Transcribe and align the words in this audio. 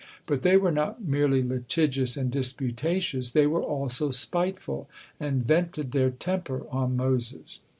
But 0.25 0.41
they 0.41 0.57
were 0.57 0.71
not 0.71 1.03
merely 1.03 1.43
litigious 1.43 2.17
and 2.17 2.31
disputations, 2.31 3.33
they 3.33 3.45
were 3.45 3.61
also 3.61 4.09
spiteful, 4.09 4.89
and 5.19 5.45
vented 5.45 5.91
their 5.91 6.09
temper 6.09 6.65
on 6.71 6.95
Moses. 6.97 7.59